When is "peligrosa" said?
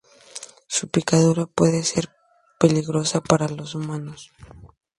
2.59-3.21